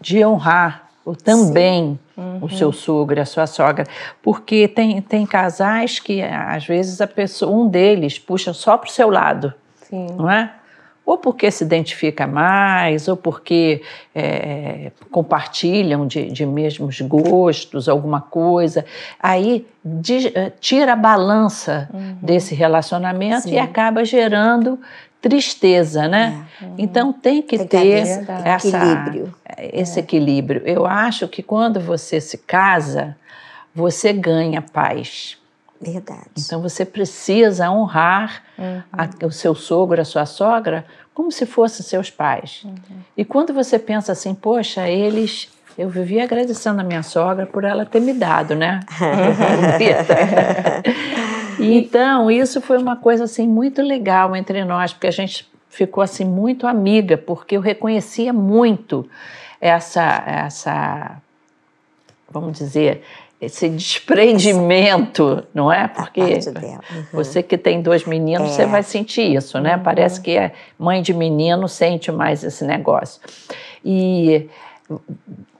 [0.00, 2.38] de honrar o, também uhum.
[2.40, 3.84] o seu sogro, a sua sogra,
[4.22, 8.92] porque tem, tem casais que às vezes a pessoa, um deles puxa só para o
[8.92, 10.06] seu lado, Sim.
[10.16, 10.52] não é?
[11.04, 13.82] Ou porque se identifica mais, ou porque
[14.14, 18.84] é, compartilham de, de, mesmos gostos, alguma coisa.
[19.22, 22.16] Aí de, é, tira a balança uhum.
[22.22, 23.54] desse relacionamento Sim.
[23.54, 24.78] e acaba gerando
[25.20, 26.46] tristeza, né?
[26.60, 26.64] É.
[26.64, 26.74] Uhum.
[26.78, 29.34] Então tem que tem ter esse essa, equilíbrio.
[29.58, 30.02] esse é.
[30.02, 30.62] equilíbrio.
[30.64, 33.16] Eu acho que quando você se casa,
[33.74, 35.38] você ganha paz.
[35.92, 36.30] Verdade.
[36.38, 38.82] Então você precisa honrar uhum.
[38.92, 42.62] a, o seu sogro, a sua sogra, como se fossem seus pais.
[42.64, 42.74] Uhum.
[43.16, 45.52] E quando você pensa assim, poxa, eles.
[45.76, 48.78] Eu vivia agradecendo a minha sogra por ela ter me dado, né?
[51.58, 56.24] então, isso foi uma coisa assim muito legal entre nós, porque a gente ficou assim
[56.24, 59.04] muito amiga, porque eu reconhecia muito
[59.60, 61.20] essa essa
[62.34, 63.04] vamos dizer,
[63.44, 65.88] esse desprendimento, não é?
[65.88, 67.04] Porque uhum.
[67.12, 68.52] você que tem dois meninos, é.
[68.52, 69.76] você vai sentir isso, né?
[69.76, 69.82] Uhum.
[69.82, 73.20] Parece que é mãe de menino sente mais esse negócio.
[73.84, 74.48] E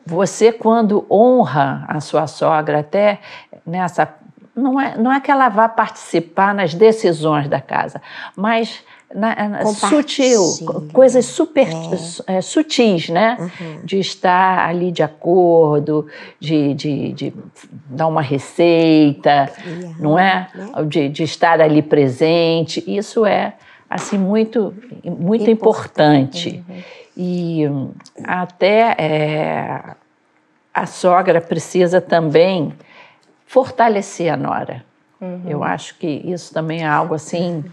[0.06, 3.20] você, quando honra a sua sogra, até
[3.66, 4.14] nessa.
[4.54, 8.00] Não é, não é que ela vá participar nas decisões da casa,
[8.36, 8.84] mas
[9.14, 10.42] na, na, sutil,
[10.92, 12.36] coisas super é.
[12.36, 13.36] É, sutis, né?
[13.38, 13.80] Uhum.
[13.84, 16.08] De estar ali de acordo,
[16.40, 17.32] de, de, de
[17.88, 19.50] dar uma receita,
[20.00, 20.48] não é?
[20.52, 20.68] Né?
[20.86, 22.82] De, de estar ali presente.
[22.86, 23.54] Isso é
[23.88, 24.74] assim muito,
[25.04, 26.48] muito importante.
[26.48, 26.64] importante.
[26.68, 26.82] Uhum.
[27.16, 27.62] E
[28.24, 29.94] até é,
[30.72, 32.74] a sogra precisa também
[33.46, 34.84] fortalecer a nora.
[35.24, 35.42] Uhum.
[35.48, 37.64] Eu acho que isso também é algo assim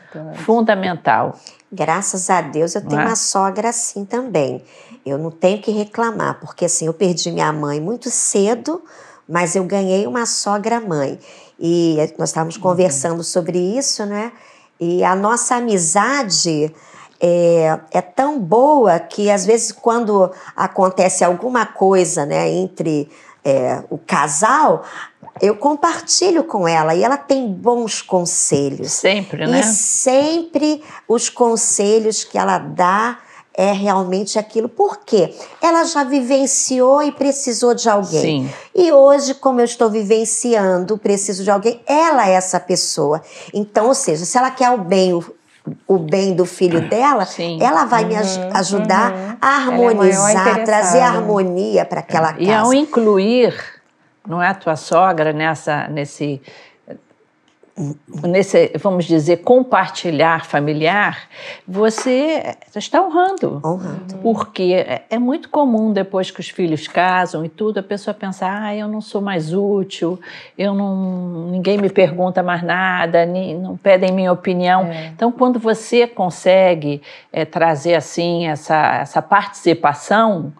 [0.45, 1.37] fundamental.
[1.71, 3.05] Graças a Deus eu tenho é?
[3.05, 4.63] uma sogra assim também.
[5.05, 8.81] Eu não tenho que reclamar, porque assim, eu perdi minha mãe muito cedo,
[9.27, 11.19] mas eu ganhei uma sogra mãe.
[11.59, 12.61] E nós estávamos uhum.
[12.61, 14.31] conversando sobre isso, né?
[14.79, 16.73] E a nossa amizade
[17.19, 23.07] é, é, tão boa que às vezes quando acontece alguma coisa, né, entre
[23.45, 24.83] é, o casal,
[25.41, 28.91] eu compartilho com ela e ela tem bons conselhos.
[28.91, 29.59] Sempre, né?
[29.59, 33.17] E sempre os conselhos que ela dá
[33.53, 34.69] é realmente aquilo.
[34.69, 35.33] Por quê?
[35.61, 38.21] Ela já vivenciou e precisou de alguém.
[38.21, 38.49] Sim.
[38.73, 43.21] E hoje, como eu estou vivenciando, preciso de alguém, ela é essa pessoa.
[43.53, 45.25] Então, ou seja, se ela quer o bem, o,
[45.87, 47.57] o bem do filho dela, Sim.
[47.61, 48.15] ela vai uhum, me
[48.53, 49.37] ajudar uhum.
[49.41, 52.43] a é harmonizar, é trazer harmonia para aquela casa.
[52.43, 53.80] E ao incluir
[54.27, 56.41] não é a tua sogra nessa nesse
[58.23, 61.27] nesse vamos dizer compartilhar familiar?
[61.67, 63.61] Você está honrando.
[63.63, 64.17] Honrando.
[64.21, 68.61] Porque é, é muito comum depois que os filhos casam e tudo a pessoa pensar
[68.61, 70.19] ah eu não sou mais útil
[70.57, 74.85] eu não ninguém me pergunta mais nada nem, não pedem minha opinião.
[74.85, 75.07] É.
[75.07, 80.53] então quando você consegue é, trazer assim essa essa participação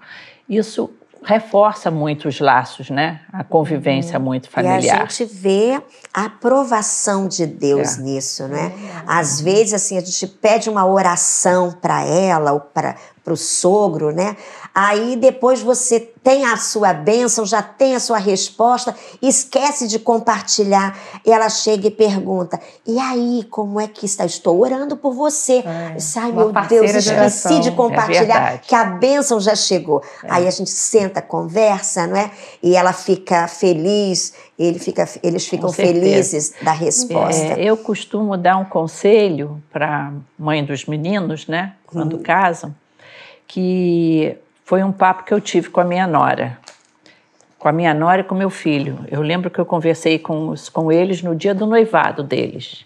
[0.50, 0.90] isso
[1.24, 3.22] reforça muito os laços, né?
[3.32, 4.26] A convivência uhum.
[4.26, 4.84] muito familiar.
[4.84, 5.82] E a gente vê
[6.14, 8.02] a aprovação de Deus é.
[8.02, 8.74] nisso, né?
[8.76, 9.04] É.
[9.06, 12.96] Às vezes, assim, a gente pede uma oração para ela ou para
[13.28, 14.36] o sogro, né?
[14.74, 20.98] Aí depois você tem a sua bênção, já tem a sua resposta, esquece de compartilhar.
[21.26, 24.26] E ela chega e pergunta: E aí, como é que está?
[24.26, 25.58] Estou orando por você.
[25.60, 30.02] É, Ai, meu Deus, esqueci de, de compartilhar é que a bênção já chegou.
[30.24, 30.28] É.
[30.30, 32.32] Aí a gente senta, conversa, não é?
[32.64, 37.60] E ela fica feliz, ele fica, eles ficam felizes da resposta.
[37.60, 41.74] É, eu costumo dar um conselho para mãe dos meninos, né?
[41.86, 42.24] Quando hum.
[42.24, 42.74] casam,
[43.48, 44.38] que
[44.72, 46.58] foi um papo que eu tive com a minha nora.
[47.60, 49.06] Com a minha nora e com meu filho.
[49.12, 52.86] Eu lembro que eu conversei com, os, com eles no dia do noivado deles.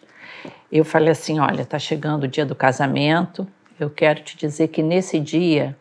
[0.72, 3.48] Eu falei assim: olha, está chegando o dia do casamento.
[3.80, 5.78] Eu quero te dizer que nesse dia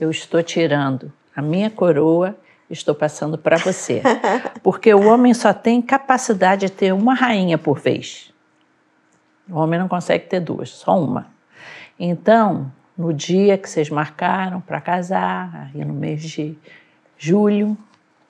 [0.00, 2.34] eu estou tirando a minha coroa
[2.70, 4.00] estou passando para você.
[4.64, 8.32] Porque o homem só tem capacidade de ter uma rainha por vez.
[9.50, 11.26] O homem não consegue ter duas, só uma.
[12.00, 16.56] Então, no dia que vocês marcaram para casar, aí no mês de
[17.18, 17.76] julho,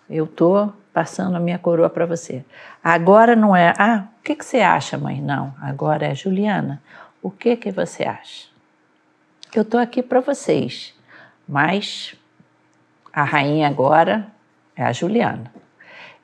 [0.08, 2.42] eu tô passando a minha coroa para você.
[2.82, 5.20] Agora não é, ah, o que, que você acha, mãe?
[5.20, 6.82] Não, agora é Juliana.
[7.20, 8.48] O que que você acha?
[9.54, 10.94] Eu tô aqui para vocês,
[11.46, 12.14] mas
[13.12, 14.26] a rainha agora
[14.74, 15.52] é a Juliana.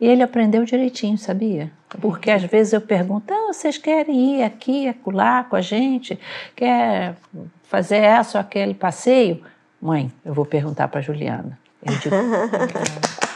[0.01, 1.71] E ele aprendeu direitinho, sabia?
[2.01, 6.19] Porque às vezes eu pergunto: ah, vocês querem ir aqui, acolá com a gente?
[6.55, 7.17] Quer
[7.65, 9.43] fazer essa ou aquele passeio?
[9.81, 11.59] Mãe, eu vou perguntar para Juliana.
[11.85, 12.17] Eu digo,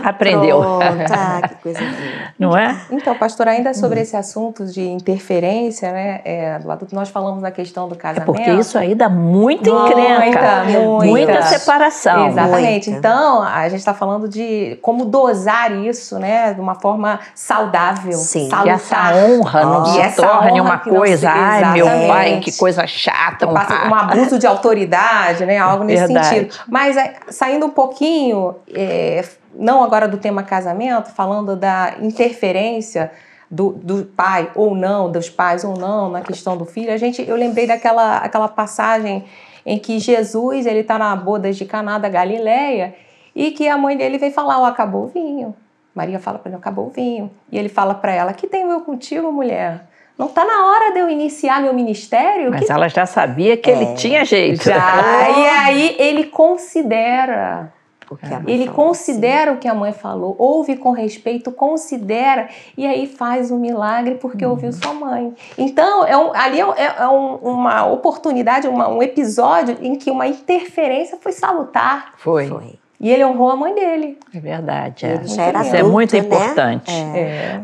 [0.08, 0.60] aprendeu.
[0.60, 1.90] Pronto, ah, que coisa boa.
[2.38, 2.76] Não é?
[2.90, 7.50] Então, pastor, ainda sobre esse assunto de interferência, né, é, do adulto, nós falamos na
[7.50, 8.26] questão do É casamento.
[8.32, 11.06] porque isso aí dá muita Muita, encrenca, muita.
[11.06, 12.28] muita separação.
[12.28, 12.90] Exatamente.
[12.90, 13.08] Muita.
[13.08, 18.48] Então, a gente está falando de como dosar isso, né, de uma forma saudável, Sim.
[18.48, 19.14] Que essa salutar.
[19.30, 19.84] honra não Ó.
[19.84, 23.88] se essa torne honra uma coisa, se- ai meu pai, que coisa chata, honrar.
[23.90, 25.58] um abuso de autoridade, né?
[25.58, 26.26] Algo nesse Verdade.
[26.28, 26.54] sentido.
[26.68, 33.10] Mas é, saindo um pouquinho, é, não agora do tema casamento, falando da interferência
[33.50, 37.20] do, do pai ou não, dos pais ou não na questão do filho, a gente,
[37.28, 39.24] eu lembrei daquela aquela passagem
[39.66, 42.94] em que Jesus ele está na boda de Caná da Galileia
[43.34, 45.54] e que a mãe dele vem falar, ó, acabou o vinho.
[45.94, 47.30] Maria fala para ele, acabou o vinho.
[47.50, 49.82] E ele fala para ela, que tenho eu contigo, mulher?
[50.16, 52.50] Não está na hora de eu iniciar meu ministério?
[52.50, 53.94] Mas Que ela já sabia que ele É.
[53.94, 54.62] tinha jeito.
[54.64, 54.74] já,
[55.36, 57.72] e aí ele considera,
[58.10, 62.48] Porque a mãe ele falou considera o que a mãe falou, ouve com respeito, considera,
[62.76, 64.50] e aí faz o milagre porque Uhum.
[64.50, 65.32] ouviu sua mãe.
[65.56, 70.10] Então, é um- ali é, é- é um- uma oportunidade, uma- um episódio em que
[70.10, 72.14] uma interferência foi salutar.
[72.16, 72.48] Foi.
[72.48, 72.74] Foi.
[73.00, 74.18] E ele honrou a mãe dele.
[74.34, 75.06] É verdade.
[75.06, 75.14] É.
[75.14, 76.18] Ele já era Isso é adulto, muito né?
[76.18, 76.90] importante.
[76.92, 77.18] É.
[77.20, 77.60] É.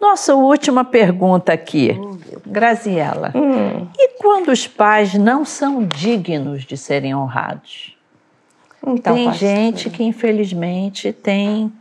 [0.00, 3.32] Nossa última pergunta aqui, Oh, Graziela.
[3.34, 7.95] Hum, E quando os pais não são dignos de serem honrados?
[8.86, 9.48] Então, tem pastor.
[9.48, 11.72] gente que, infelizmente, tem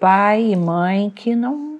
[0.00, 1.78] pai e mãe que não,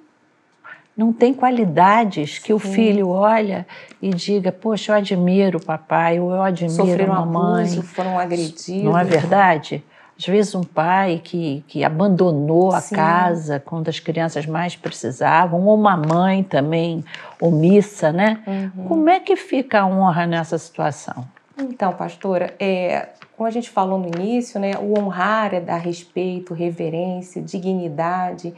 [0.95, 3.67] não tem qualidades que o filho olha
[4.01, 7.63] e diga: Poxa, eu admiro o papai, ou eu admiro sofreram a mamãe.
[7.65, 8.83] abuso, foram agredidos.
[8.83, 9.83] Não é verdade?
[10.17, 12.95] Às vezes um pai que, que abandonou a Sim.
[12.95, 17.03] casa quando as crianças mais precisavam, ou uma mãe também
[17.41, 18.41] omissa, né?
[18.45, 18.85] Uhum.
[18.85, 21.25] Como é que fica a honra nessa situação?
[21.57, 26.53] Então, pastora, é, como a gente falou no início, né, o honrar é dar respeito,
[26.53, 28.53] reverência, dignidade,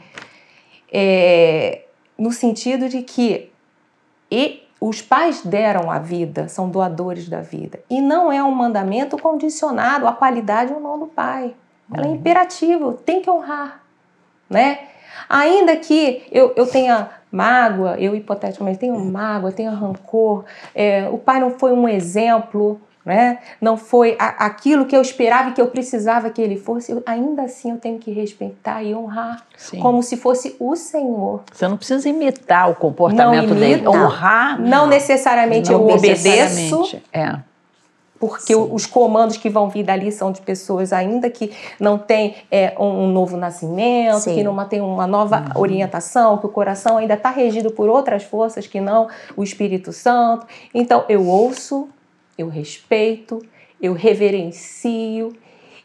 [0.92, 1.82] é,
[2.18, 3.50] no sentido de que
[4.30, 7.80] e os pais deram a vida, são doadores da vida.
[7.88, 11.54] E não é um mandamento condicionado à qualidade ou não do pai.
[11.92, 13.82] Ela é imperativo, tem que honrar,
[14.50, 14.80] né?
[15.28, 21.40] Ainda que eu, eu tenha mágoa, eu hipoteticamente tenho mágoa, tenho rancor, é, o pai
[21.40, 23.38] não foi um exemplo, né?
[23.60, 27.02] não foi a- aquilo que eu esperava e que eu precisava que ele fosse, eu-
[27.06, 29.78] ainda assim eu tenho que respeitar e honrar, Sim.
[29.78, 31.42] como se fosse o Senhor.
[31.52, 33.90] Você não precisa imitar o comportamento Não dele, imita.
[33.90, 34.60] honrar.
[34.60, 37.02] Não necessariamente não eu obedeço, necessariamente.
[37.12, 37.36] É.
[38.18, 42.34] porque o- os comandos que vão vir dali são de pessoas ainda que não têm
[42.50, 44.34] é, um, novo nascimento, Sim.
[44.36, 48.66] que não tem uma nova orientação, que o coração ainda está regido por outras forças
[48.66, 50.46] que não o Espírito Santo.
[50.72, 51.90] Então eu ouço,
[52.36, 53.44] eu respeito,
[53.80, 55.32] eu reverencio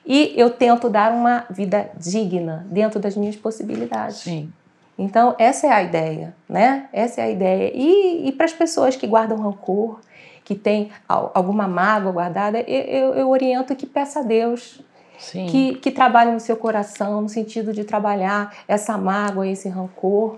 [0.05, 4.17] e eu tento dar uma vida digna dentro das minhas possibilidades.
[4.17, 4.51] Sim.
[4.97, 6.87] Então, essa é a ideia, né?
[6.93, 7.71] Essa é a ideia.
[7.73, 9.99] E, e para as pessoas que guardam rancor,
[10.43, 14.81] que têm al- alguma mágoa guardada, eu, eu, eu oriento que peça a Deus
[15.17, 15.45] Sim.
[15.47, 20.37] que, que trabalhe no seu coração, no sentido de trabalhar essa mágoa, esse rancor.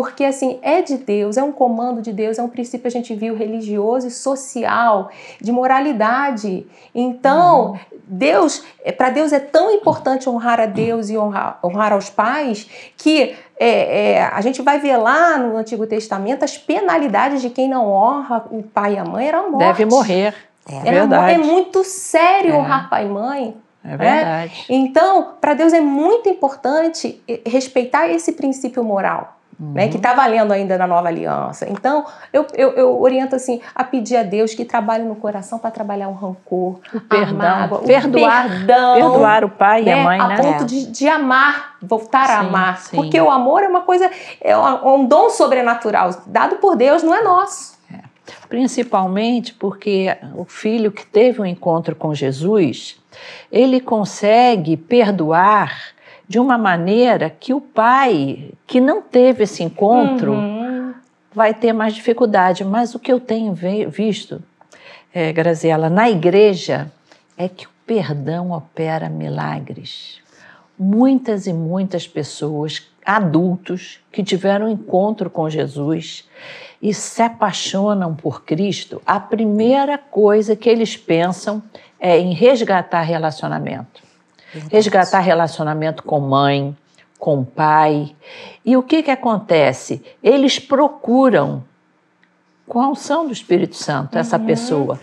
[0.00, 3.14] Porque, assim, é de Deus, é um comando de Deus, é um princípio, a gente
[3.14, 6.66] viu, religioso e social, de moralidade.
[6.94, 8.64] Então, Deus,
[8.96, 14.12] para Deus é tão importante honrar a Deus e honrar, honrar aos pais, que é,
[14.12, 18.46] é, a gente vai ver lá no Antigo Testamento as penalidades de quem não honra
[18.50, 19.66] o pai e a mãe, era a morte.
[19.66, 20.34] Deve morrer.
[20.66, 20.88] É.
[20.88, 21.34] É verdade.
[21.34, 22.56] é muito sério É.
[22.56, 23.54] honrar pai e mãe.
[23.84, 24.64] É verdade.
[24.66, 29.36] Então, para Deus é muito importante respeitar esse princípio moral.
[29.62, 29.90] Né, Uhum.
[29.90, 31.68] que está valendo ainda na nova aliança.
[31.68, 35.70] Então, eu, eu, eu oriento assim a pedir a Deus que trabalhe no coração para
[35.70, 37.68] trabalhar o rancor, O a perdão.
[37.84, 40.36] perdoar, o perdão, perdoar o pai e né, a mãe, a né?
[40.38, 40.64] ponto É.
[40.64, 42.78] de, de amar, voltar a Sim, amar.
[42.78, 42.96] sim.
[42.96, 47.14] Porque o amor é uma coisa, é um um dom sobrenatural, dado por Deus, não
[47.14, 47.78] é nosso.
[48.48, 52.98] Principalmente porque o filho que teve um encontro com Jesus,
[53.52, 55.72] ele consegue perdoar
[56.30, 60.94] de uma maneira que o pai que não teve esse encontro Uhum.
[61.34, 62.64] vai ter mais dificuldade.
[62.64, 64.40] Mas o que eu tenho visto,
[65.12, 66.88] é, Graziela, na igreja,
[67.36, 70.20] é que o perdão opera milagres.
[70.78, 76.28] Muitas e muitas pessoas, adultos, que tiveram um encontro com Jesus
[76.80, 81.60] e se apaixonam por Cristo, a primeira coisa que eles pensam
[81.98, 84.09] é em resgatar relacionamento.
[84.70, 86.76] Resgatar relacionamento com mãe,
[87.18, 88.14] com pai.
[88.64, 90.02] E o que, que acontece?
[90.22, 91.62] Eles procuram,
[92.66, 94.98] com a unção do Espírito Santo, essa pessoa.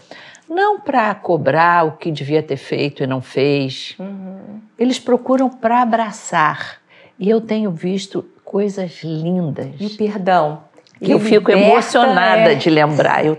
[0.50, 3.96] não para cobrar o que devia ter feito e não fez.
[4.00, 4.62] Uhum.
[4.80, 6.78] Eles procuram para abraçar.
[7.20, 9.76] E eu tenho visto coisas lindas.
[9.80, 10.64] E perdão.
[11.04, 12.56] Que eu fico emocionada é...
[12.56, 13.26] de lembrar.
[13.26, 13.38] Eu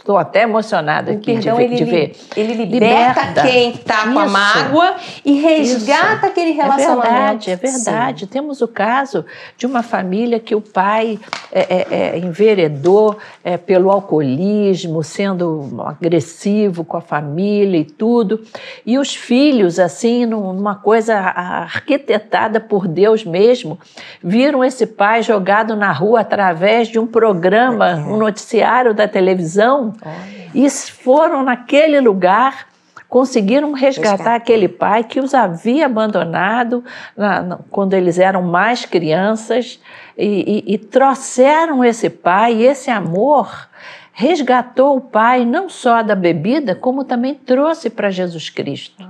[0.00, 2.16] Estou até emocionada aqui perdão, de, ver, de ver.
[2.34, 3.42] Ele liberta, liberta.
[3.42, 6.26] quem está com a mágoa e resgata Isso.
[6.26, 7.06] aquele relacionamento.
[7.06, 8.20] É verdade, é verdade.
[8.20, 8.26] Sim.
[8.26, 9.26] Temos o caso
[9.58, 11.18] de uma família que o pai
[11.52, 18.40] é, é, é, enveredou é, pelo alcoolismo, sendo agressivo com a família e tudo.
[18.86, 23.78] E os filhos, assim, numa coisa arquitetada por Deus mesmo,
[24.24, 27.96] viram esse pai jogado na rua através de um programa, é.
[27.96, 30.50] um noticiário da televisão Olha.
[30.54, 32.68] E foram naquele lugar,
[33.08, 36.84] conseguiram resgatar, resgatar, aquele pai que os havia abandonado
[37.16, 39.80] na, na, quando eles eram mais crianças
[40.16, 43.68] e, e, e trouxeram esse pai, e esse amor
[44.12, 49.08] resgatou o pai não só da bebida, como também trouxe para Jesus Cristo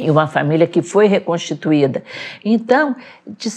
[0.00, 2.02] e uma família que foi reconstituída.
[2.44, 2.96] Então,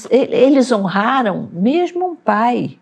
[0.09, 2.77] eles honraram mesmo um pai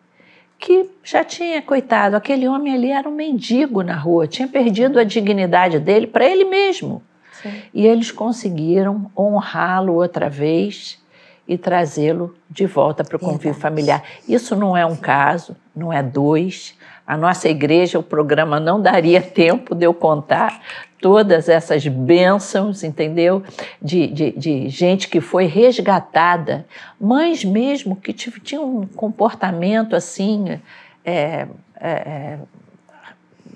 [0.61, 5.03] que já tinha, coitado, aquele homem ali era um mendigo na rua, tinha perdido a
[5.03, 7.01] dignidade dele para ele mesmo.
[7.41, 7.63] Sim.
[7.73, 10.99] E eles conseguiram honrá-lo outra vez
[11.47, 14.03] e trazê-lo de volta para o convívio familiar.
[14.29, 16.77] Isso não é um caso, não é dois.
[17.05, 20.61] A nossa igreja, o programa não daria tempo de eu contar
[21.01, 23.43] todas essas bênçãos, entendeu?
[23.81, 26.65] De, de, de gente que foi resgatada,
[26.99, 30.59] mães mesmo que tinham um comportamento assim,
[31.03, 32.39] é, é, é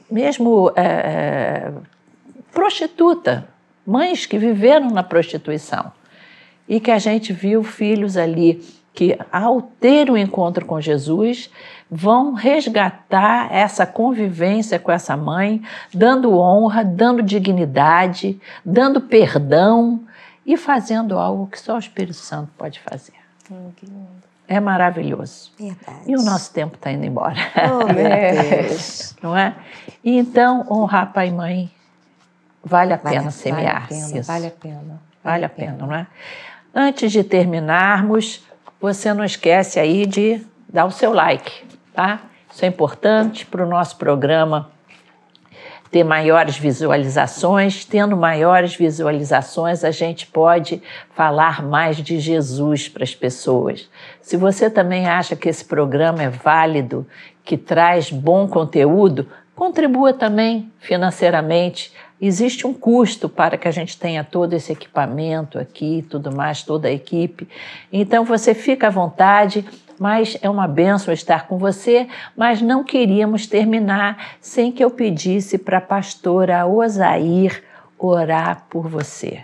[0.10, 1.72] mesmo é, é,
[2.54, 3.48] prostituta,
[3.86, 5.92] mães que viveram na prostituição.
[6.68, 8.64] E que a gente viu filhos ali
[8.96, 11.52] que, ao ter o um encontro com Jesus,
[11.92, 15.62] vão resgatar essa convivência com essa mãe,
[15.94, 20.00] dando honra, dando dignidade, dando perdão
[20.46, 23.14] e fazendo algo que só o Espírito Santo pode fazer.
[23.52, 23.72] Hum,
[24.48, 25.52] é maravilhoso.
[25.60, 26.00] Verdade.
[26.08, 27.36] E o nosso tempo está indo embora.
[27.58, 28.10] Oh, meu
[28.68, 29.16] Deus.
[29.22, 29.56] Não é?
[30.04, 31.72] E então, honrar pai e mãe
[32.64, 33.88] vale a vale, pena semear.
[33.88, 34.76] Vale a pena, vale a pena.
[34.78, 36.08] Vale, vale a pena, pena, não é?
[36.74, 38.46] Antes de terminarmos,
[38.80, 41.52] você não esquece aí de dar o seu like,
[41.94, 42.22] tá?
[42.52, 44.72] Isso é importante para o nosso programa
[45.92, 47.86] ter maiores visualizações.
[47.86, 50.82] Tendo maiores visualizações, a gente pode
[51.14, 53.90] falar mais de Jesus para as pessoas.
[54.22, 57.08] Se você também acha que esse programa é válido,
[57.44, 61.94] que traz bom conteúdo, contribua também financeiramente.
[62.22, 66.88] Existe um custo para que a gente tenha todo esse equipamento aqui, tudo mais, toda
[66.88, 67.48] a equipe.
[67.92, 69.66] Então você fica à vontade
[70.00, 75.58] mas é uma benção estar com você, mas não queríamos terminar sem que eu pedisse
[75.58, 77.64] para a pastora Osair
[77.98, 79.44] orar por você.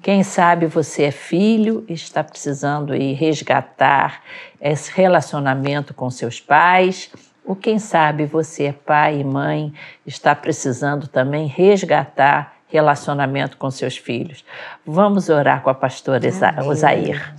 [0.00, 4.22] Quem sabe você é filho, está precisando ir resgatar
[4.60, 7.10] esse relacionamento com seus pais,
[7.48, 9.72] ou quem sabe você é pai e mãe,
[10.06, 14.44] está precisando também resgatar relacionamento com seus filhos.
[14.86, 16.20] Vamos orar com a pastora
[16.66, 17.34] Osair.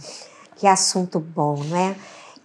[0.56, 1.96] Que assunto bom, não é?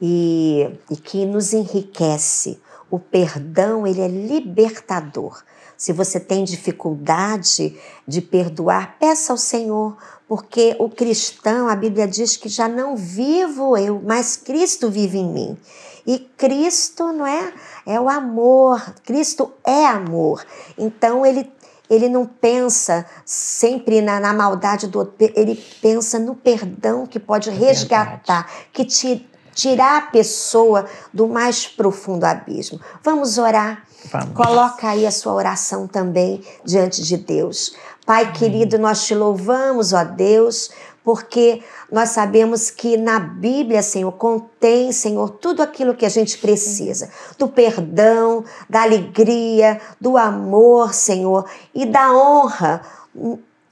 [0.01, 2.61] e, e que nos enriquece.
[2.91, 5.43] O perdão, ele é libertador.
[5.77, 9.97] Se você tem dificuldade de perdoar, peça ao Senhor,
[10.29, 15.29] porque o cristão, a Bíblia diz que já não vivo eu, mas Cristo vive em
[15.29, 15.59] mim.
[16.07, 17.53] E Cristo, não é?
[17.87, 18.95] É o amor.
[19.05, 20.45] Cristo é amor.
[20.77, 21.53] Então ele
[21.89, 27.51] ele não pensa sempre na, na maldade do outro, ele pensa no perdão que pode
[27.51, 32.81] é resgatar, que te tirar a pessoa do mais profundo abismo.
[33.03, 33.85] Vamos orar.
[34.11, 34.35] Vamos.
[34.35, 37.75] Coloca aí a sua oração também diante de Deus.
[38.05, 38.35] Pai Amém.
[38.35, 40.71] querido, nós te louvamos, ó Deus,
[41.03, 47.11] porque nós sabemos que na Bíblia, Senhor, contém, Senhor, tudo aquilo que a gente precisa:
[47.39, 52.83] do perdão, da alegria, do amor, Senhor, e da honra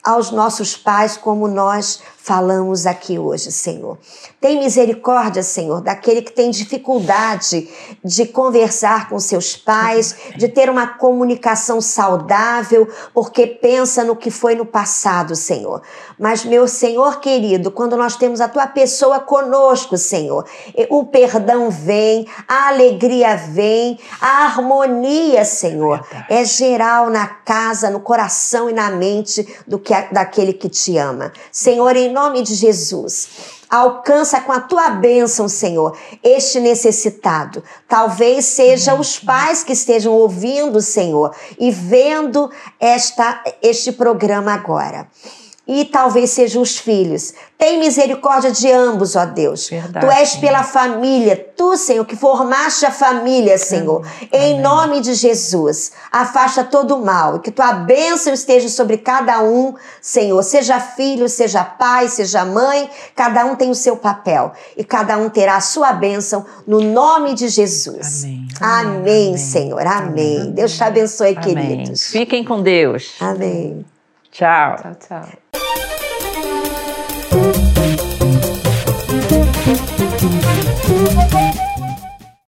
[0.02, 3.98] aos nossos pais, como nós falamos aqui hoje, Senhor.
[4.40, 7.68] Tem misericórdia, Senhor, daquele que tem dificuldade
[8.04, 14.54] de conversar com seus pais, de ter uma comunicação saudável, porque pensa no que foi
[14.54, 15.82] no passado, Senhor.
[16.16, 20.46] Mas, meu Senhor querido, quando nós temos a tua pessoa conosco, Senhor,
[20.90, 28.70] o perdão vem, a alegria vem, a harmonia, Senhor, é geral na casa, no coração
[28.70, 31.32] e na mente do que daquele que te ama.
[31.50, 33.28] Senhor, em nome de Jesus.
[33.68, 37.64] Alcança com a tua bênção, Senhor, este necessitado.
[37.88, 45.08] Talvez seja os pais que estejam ouvindo, Senhor, e vendo esta, este programa agora
[45.80, 47.32] e talvez sejam os filhos.
[47.56, 49.68] Tem misericórdia de ambos, ó Deus.
[49.70, 54.04] Verdade, tu és pela família, tu, Senhor, que formaste a família, Senhor.
[54.04, 54.52] Amém.
[54.52, 59.42] Em nome de Jesus, afasta todo o mal e que tua bênção esteja sobre cada
[59.42, 60.42] um, Senhor.
[60.42, 65.30] Seja filho, seja pai, seja mãe, cada um tem o seu papel e cada um
[65.30, 68.24] terá a sua bênção no nome de Jesus.
[68.24, 69.86] Amém, Amém, Amém Senhor.
[69.86, 70.50] Amém.
[70.50, 72.08] Deus te abençoe, queridos.
[72.08, 73.14] Fiquem com Deus.
[73.20, 73.86] Amém.
[74.32, 74.76] Tchau.
[74.82, 75.42] Tchau, tchau.
[80.12, 81.71] Thank you.